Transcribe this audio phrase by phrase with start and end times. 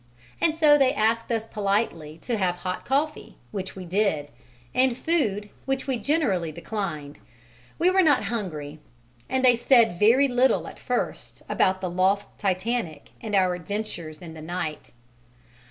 [0.41, 4.31] And so they asked us politely to have hot coffee, which we did;
[4.73, 7.19] and food, which we generally declined,
[7.77, 8.79] we were not hungry,
[9.29, 14.33] and they said very little at first about the lost Titanic and our adventures in
[14.33, 14.91] the night.